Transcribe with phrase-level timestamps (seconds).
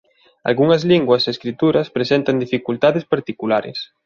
[0.49, 3.77] Algunhas linguas e escrituras presentan dificultades particulares.